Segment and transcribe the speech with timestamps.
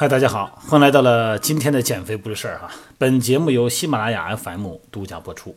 [0.00, 2.70] 嗨，大家好，欢迎来到了今天的减肥不是事儿哈。
[2.98, 5.56] 本节目由喜马拉雅 FM 独家播出。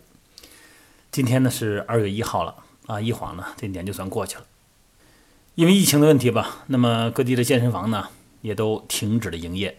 [1.12, 2.56] 今天呢是二月一号了
[2.88, 4.46] 啊，一晃呢这年就算过去了。
[5.54, 8.08] 因为疫情的问题吧，那么各地的健身房呢
[8.42, 9.78] 也都停止了营业。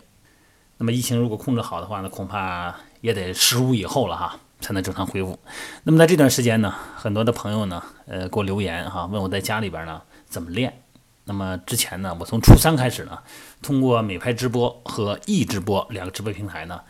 [0.77, 5.37] 那么疫情如果控制好的话呢，恐怕也得十五以后了哈，才能正常恢复。
[5.83, 10.82] 那么在这段时间呢，很多的朋友呢，呃，给我留言哈，问我在家里边呢怎么练。
[11.25, 13.19] 那么之前呢，我从初三开始呢，
[13.63, 16.81] 通过美拍直播和易直播两个直播平台呢，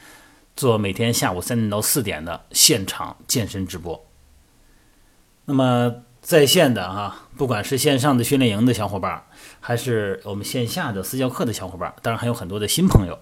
[0.57, 4.05] 做每天下午三点到四点的现场健身直播。
[5.45, 9.25] 那么在线的哈，不管是线上的训练营的小伙伴，
[9.61, 13.19] 还是我们线下的私教课的小伙伴，当然还有很多的新朋友，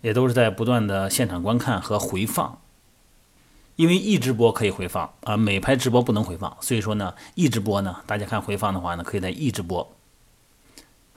[0.00, 2.60] 也都是在不断的现场观看和回放。
[3.76, 9.94] 因为易直播可以回放啊，美拍直播不能回放，所以说呢，易直播呢，大家看回放的话呢，可以在易直播。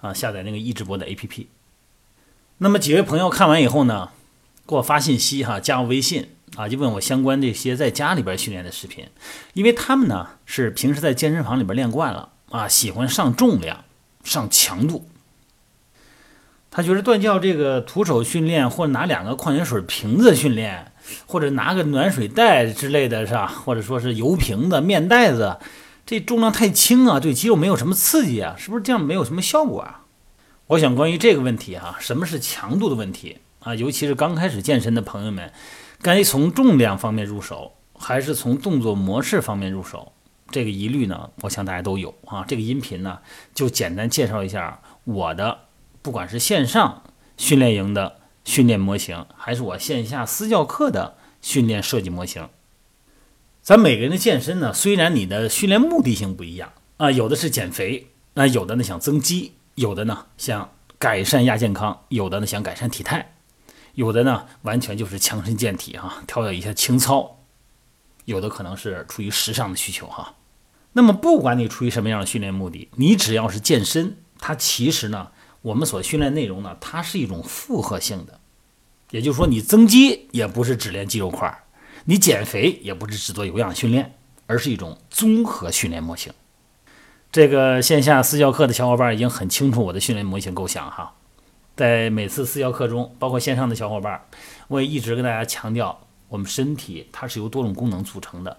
[0.01, 1.45] 啊，下载那个易直播的 APP。
[2.57, 4.09] 那么几位朋友看完以后呢，
[4.67, 9.07] 给我发信息哈，加我微信啊，就问我相关这些在家里边训练的视频，
[9.53, 13.83] 因为他们呢是平时在健身房里边练惯了啊，喜欢上重量、
[14.23, 15.07] 上强度。
[16.69, 20.91] 他觉得断教这个徒手训练，或者拿两个矿泉水瓶子训练，
[21.25, 23.47] 或者拿个暖水袋之类的是吧？
[23.47, 25.57] 或者说是油瓶子、面袋子。
[26.11, 30.03] 这重量太轻啊，对肌肉没有什么刺激啊，是不是这样没有什么效果啊？
[30.67, 33.73] 我想关于这个问题哈，什么是强度的问题啊？
[33.75, 35.53] 尤其是刚开始健身的朋友们，
[36.01, 40.11] 该从重量方面入手，还是从动作模式方面入手？
[40.49, 42.43] 这个疑虑呢，我想大家都有啊。
[42.45, 43.19] 这个音频呢，
[43.55, 45.59] 就简单介绍一下我的，
[46.01, 47.03] 不管是线上
[47.37, 52.49] 训练营的训练模型，还是我线下私教课的训练设计模型。
[53.61, 63.35] 咱每个人的健身呢，虽然你的训练目的性不一样啊，有的是减肥，那有的呢想增肌，有的呢想改善亚健康，有的呢想改善体态，
[63.93, 67.37] 有的呢完全就是强身健体哈，调养一下情操，
[68.25, 70.33] 有的可能是出于时尚的需求哈。
[70.93, 75.27] 那么不管你出于什么样的训练目的，你只要是健身，它其实呢，
[75.61, 78.39] 我们所训练内容呢，它是一种复合性的，
[79.11, 81.63] 也就是说你增肌也不是只练肌肉块儿。
[82.05, 84.15] 你减肥也不是只做有氧训练，
[84.47, 86.33] 而是一种综合训练模型。
[87.31, 91.15] 这个线下私教课的小伙伴已经很清楚我的训练模型构想哈。
[91.75, 94.21] 在每次私教课中，包括线上的小伙伴，
[94.67, 98.57] 我也一直跟大家强调，我们身体它是由多种功能组成的，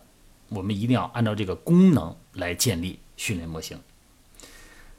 [0.48, 3.78] 我们一定要按照这个功能来建立训练模型。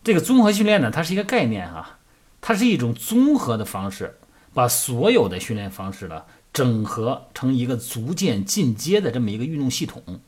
[0.04, 1.98] 这个综合训练呢，它是一个概念哈，
[2.40, 4.20] 它是一种综合的方式，
[4.54, 6.24] 把所有的训练方式呢。
[6.54, 10.22] 整合成一个逐渐进阶的这么一个运动系统。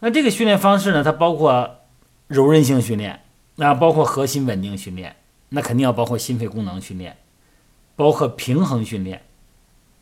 [0.00, 1.82] 那这个训练方式呢，它包括
[2.26, 3.22] 柔韧性训练，
[3.56, 5.16] 那包括核心稳定训练，
[5.50, 7.18] 那肯定要包括心肺功能训练，
[7.94, 9.22] 包括平衡训练，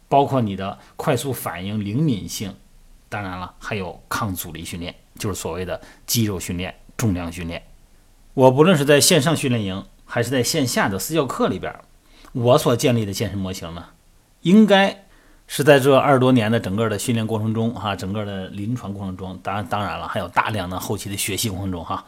[0.09, 2.55] 包括你的快速反应灵敏性，
[3.09, 7.63] 当然了，还有抗阻力训练，就是所谓的肌肉训练、重量训练。
[8.33, 11.75] 我不论是在线上训练营，还是在线下的私教课里边，
[12.33, 13.87] 我所建立的健身模型呢？
[14.43, 15.05] 应该
[15.47, 22.05] 是在这二十多年的整个的训练过程中，哈，整个的临床过程中，当然当然了，还有大量的后期的学习过程中，哈，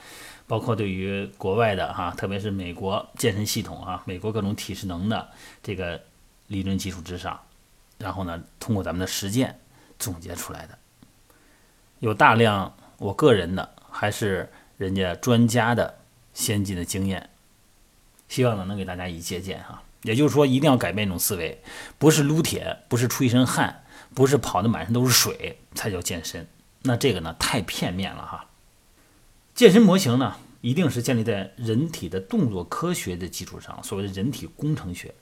[0.46, 5.28] 包括对于国外的哈，特别是美国健身系统啊，美国各种体适能的
[5.62, 6.00] 这个
[6.46, 7.38] 理论基础之上，
[7.98, 9.58] 然后呢，通过咱们的实践
[9.98, 10.78] 总结出来的，
[11.98, 15.98] 有大量我个人的，还是人家专家的
[16.32, 17.28] 先进的经验，
[18.32, 19.82] 希望呢能给大家以借鉴哈。
[20.04, 21.60] 也就是说，一定要改变一种思维，
[21.98, 23.84] 不是撸铁，不是出一身汗，
[24.14, 26.48] 不是跑的满身都是水才叫健身。
[26.80, 28.46] 那这个呢，太片面了哈。
[29.54, 35.14] 健身模型呢，一定是建立在人体的动作科学的基础上，所谓的人体工程学，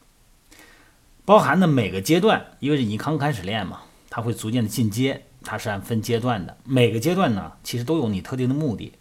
[1.24, 6.56] 包含的每个阶段，因为你刚开始练嘛，它会逐渐的进阶，它是按分阶段的。
[6.64, 8.94] 每个阶段呢，其实都有你特定的目的，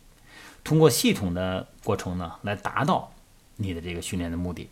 [0.64, 3.14] 通过系统的过程呢，来达到
[3.62, 4.70] 你的这个训练的目的。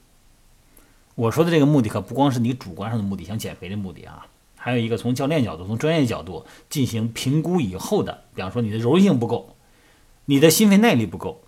[1.15, 9.55] 我说的这个目的可不光是你主观上的目的，想减肥的目的啊，还有一个从教练角度、从专业角度进行评估以后的，比方说你的柔韧性不够，
[10.25, 11.41] 你的心肺耐力不够，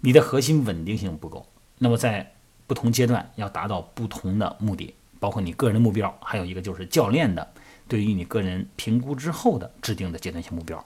[0.00, 1.46] 你的核心稳定性不够，
[1.76, 2.32] 那么在
[2.66, 7.52] 不同阶段要达到不同的目的，包括你个人的目标，还有一个就是教练的
[7.86, 10.82] 对于你个人评估之后的制定的阶段性目标。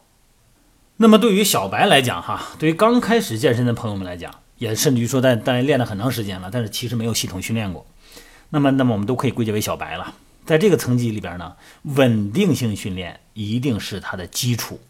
[0.97, 4.35] 那么对于小白来讲，哈，对于刚开始健身的朋友们来讲。
[4.59, 7.87] 也甚至于说，在在练了很长时间了，但是其实没有系统训练过。
[8.51, 10.15] 那么，那么我们都可以归结为小白了。
[10.47, 14.81] 在这个层级里边呢，稳定性训练一定是它的基础，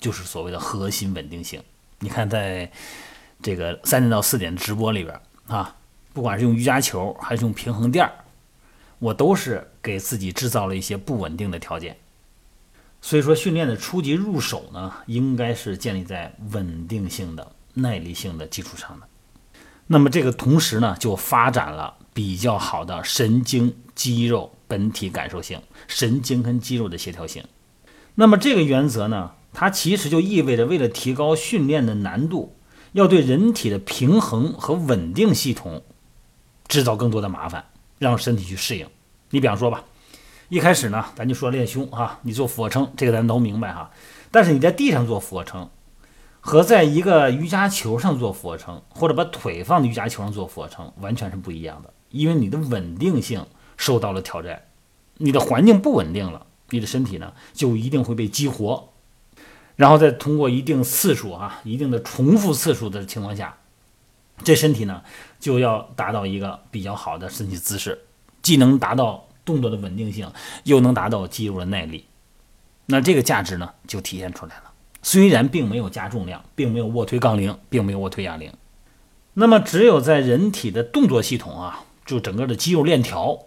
[0.00, 1.62] 就是所谓的核心稳定性。
[2.00, 2.70] 你看，在
[3.40, 5.76] 这个三点到四点直播里边啊，
[6.12, 8.12] 不管是用瑜伽球还是用平衡垫儿，
[8.98, 11.96] 我都是给自己制造了一些不稳定的条件。
[13.00, 19.06] 所以说，训练的初级入手呢，应该是建立在稳定性的、耐力性的基础上的。
[19.86, 27.44] 那么这个同时呢，就发展了比较好的神经、肌肉本体感受性、神经跟肌肉的协调性。
[28.14, 32.56] 那么这个原则呢，它其实就意味着，为了提高训练的难度，
[32.92, 35.82] 要对人体的平衡和稳定系统
[36.66, 37.64] 制造更多的麻烦，
[37.98, 38.86] 让身体去适应。
[39.30, 39.84] 你比方说吧。
[40.50, 43.90] 一开始呢，咱就说练胸哈，你做俯卧撑，这个咱都明白哈。
[44.30, 45.68] 但是你在地上做俯卧撑，
[46.46, 51.90] 和在一个瑜伽球上做俯卧撑，或者把腿放在瑜伽球上做俯卧撑，完全是不一样的。
[52.10, 53.46] 因为你的稳定性
[53.78, 54.64] 受到了挑战，
[55.16, 58.90] 你的环境不稳定了，你的身体呢就一定会被激活，
[59.76, 63.56] 然后再通过一定次数啊，一定的重复次数的情况下，
[64.42, 65.02] 这身体呢
[65.40, 68.02] 就要达到一个比较好的身体姿势，
[68.42, 69.26] 既能达到。
[69.46, 70.32] 动作的稳定性
[70.62, 72.06] 又能达到肌肉的耐力，
[72.86, 74.72] 那这个价值呢就体现出来了。
[75.04, 78.52] 虽然并没有加重量，并没有卧推杠铃，并没有卧推哑铃，
[79.34, 83.38] 那么只有在人体的动作系统啊，就整个的肌肉链条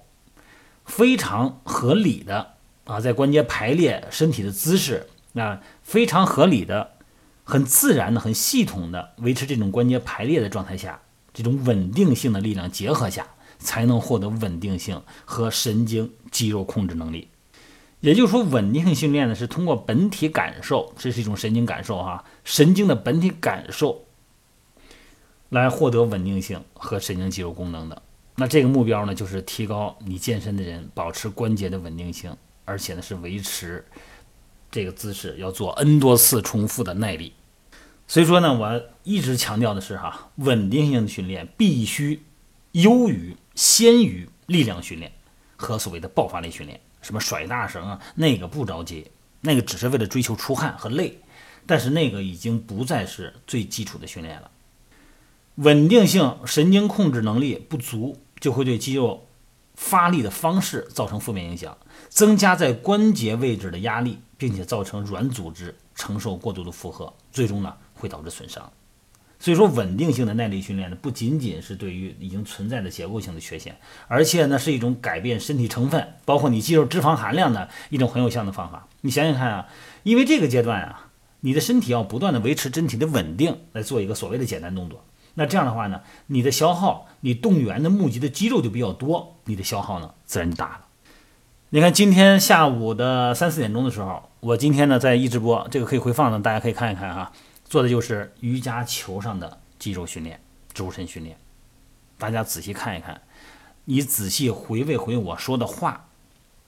[0.86, 2.54] 非常合理的
[2.86, 6.92] 啊，在关节排列、身体的姿势啊非常合理的、
[7.44, 11.01] 很自然的、很系统的维持这种关节排列的状态下，
[11.33, 13.27] 这种稳定性的力量结合下。
[13.60, 17.27] 才能获得稳定性和神经肌肉控制能力。
[17.99, 24.05] 也就是说，稳定性训练呢是通过本体感受，这是一种神经感受哈，神经的本体感受
[25.49, 28.01] 来获得稳定性和神经肌肉功能的。
[28.35, 32.35] 那这个目标呢，就是提高你健身的人保持关节的稳定性，
[32.65, 33.83] 而且呢是维持
[34.69, 37.33] 这个姿势要做 n 多次重复的耐力。
[38.07, 42.23] 所以说呢，我一直强调的是哈，稳定性的训练必须
[42.73, 43.35] 优于。
[43.57, 45.11] 先于力量训练
[45.55, 49.09] 和所谓的爆发力训练，什么甩大绳啊，那个不着急，
[49.39, 51.18] 那个只是为了追求出汗和累，
[51.65, 54.51] 但是那个已经不再是最基础的训练了。
[55.56, 59.25] 稳定性神经控制能力不足，就会对肌肉
[59.75, 61.77] 发力的方式造成负面影响，
[62.09, 68.69] 增加在关节位置的压力，并且造成软组织承受过度的负荷，最终呢会导致损伤。
[69.39, 78.88] 所以说，稳定性的耐力训练呢，不仅仅是对于已经存在的结构性的缺陷，而且呢，是一种改变身体成分，包括你肌肉脂肪含量的一种很有效的方法。
[79.01, 79.68] 你想想看啊，
[80.01, 81.10] 因为这个阶段啊，
[81.42, 85.04] 你的身体要不断的维持身体的稳定，来做一个所谓的简单动作。
[85.36, 90.80] 那这样的话呢，你的消耗，你动员的募集的肌肉就比较多，你的消耗呢，自然就大了。
[91.69, 97.31] 你看今天下午的三四点钟的时候，我今天呢在一直播，这个可以回放的，大家可以看一看哈。
[97.69, 100.39] 做的就是瑜伽球上的肌肉训练、
[100.73, 101.37] 周身训练。
[102.17, 103.21] 大家仔细看一看，
[103.85, 106.07] 你仔细回味回我说的话，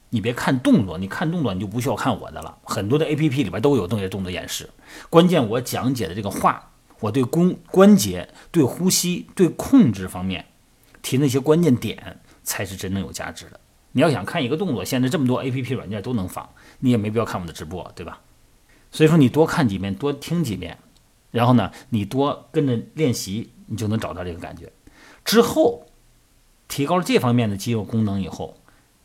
[0.10, 2.58] 你别看动作，你看动作你就不需要看我的了。
[2.64, 4.70] 很多的 A P P 里边都有动作动作演示。
[5.10, 10.48] 关键我讲解的这个话，我对关关节、对呼吸、对控制方面
[11.02, 13.58] 提那些关键点，才是真正有价值的。
[13.94, 16.50] 你要想看一个动作，现在这么多 A P P 软件都能仿，
[16.80, 18.20] 你也没必要看我的直播，对吧？
[18.92, 20.78] 所以说你多看几遍，多听几遍。
[21.32, 24.72] 然后呢，你多跟着练习，你就能找到这个感觉。
[25.24, 25.86] 之后，
[26.68, 28.58] 提高了这方面的肌肉功能以后，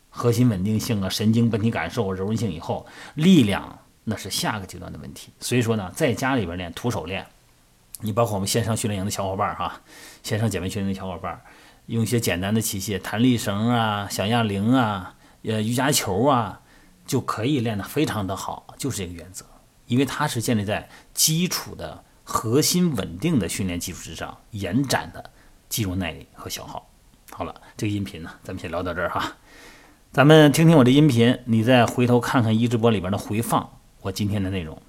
[0.09, 5.29] 核心稳定性啊、神经本体感受、柔韧性以后，力量那是下个阶段的问题。
[5.39, 7.27] 所以说呢，在家里边练，徒手练。
[8.01, 9.81] 你包括我们线上训练营的小伙伴哈，
[10.23, 11.39] 线上减肥训练的小伙伴，
[11.85, 16.61] 用一些简单的器械，弹力绳啊、小哑铃啊、呃瑜伽球啊，
[17.05, 18.73] 就可以练得非常的好。
[18.79, 19.45] 就是这个原则，
[19.85, 22.03] 因为它是建立在基础的。
[22.27, 25.31] 核心稳定的训练基础之上，延展的
[25.69, 26.89] 肌肉耐力和消耗。
[27.29, 29.37] 好了，这个音频呢，咱们先聊到这儿哈。
[30.11, 34.81] 咱们听听我的音频，你再回头看看一直播里边的回放，我今天的内容，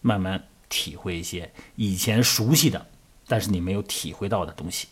[0.00, 2.86] 慢慢体会一些以前熟悉的，
[3.26, 4.88] 但是你没有体会到的东西。